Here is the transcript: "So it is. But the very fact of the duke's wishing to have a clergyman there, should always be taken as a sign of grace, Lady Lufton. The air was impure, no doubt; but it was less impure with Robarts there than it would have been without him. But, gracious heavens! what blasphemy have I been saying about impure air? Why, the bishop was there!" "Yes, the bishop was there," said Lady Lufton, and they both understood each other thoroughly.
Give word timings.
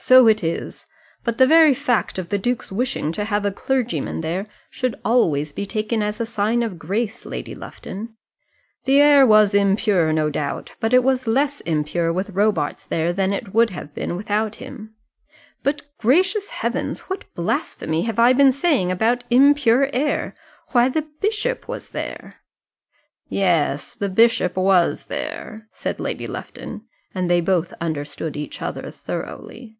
"So 0.00 0.28
it 0.28 0.44
is. 0.44 0.86
But 1.24 1.38
the 1.38 1.46
very 1.46 1.74
fact 1.74 2.20
of 2.20 2.28
the 2.28 2.38
duke's 2.38 2.70
wishing 2.70 3.10
to 3.12 3.24
have 3.24 3.44
a 3.44 3.50
clergyman 3.50 4.20
there, 4.20 4.46
should 4.70 4.94
always 5.04 5.52
be 5.52 5.66
taken 5.66 6.04
as 6.04 6.20
a 6.20 6.24
sign 6.24 6.62
of 6.62 6.78
grace, 6.78 7.26
Lady 7.26 7.52
Lufton. 7.52 8.14
The 8.84 9.00
air 9.00 9.26
was 9.26 9.54
impure, 9.54 10.12
no 10.12 10.30
doubt; 10.30 10.70
but 10.78 10.94
it 10.94 11.02
was 11.02 11.26
less 11.26 11.60
impure 11.62 12.12
with 12.12 12.30
Robarts 12.30 12.86
there 12.86 13.12
than 13.12 13.32
it 13.32 13.52
would 13.52 13.70
have 13.70 13.92
been 13.92 14.14
without 14.14 14.56
him. 14.56 14.94
But, 15.64 15.82
gracious 15.98 16.46
heavens! 16.48 17.00
what 17.10 17.24
blasphemy 17.34 18.02
have 18.02 18.20
I 18.20 18.32
been 18.34 18.52
saying 18.52 18.92
about 18.92 19.24
impure 19.30 19.90
air? 19.92 20.32
Why, 20.68 20.88
the 20.88 21.08
bishop 21.20 21.66
was 21.66 21.90
there!" 21.90 22.36
"Yes, 23.28 23.96
the 23.96 24.08
bishop 24.08 24.54
was 24.56 25.06
there," 25.06 25.66
said 25.72 25.98
Lady 25.98 26.28
Lufton, 26.28 26.86
and 27.16 27.28
they 27.28 27.40
both 27.40 27.74
understood 27.80 28.36
each 28.36 28.62
other 28.62 28.92
thoroughly. 28.92 29.74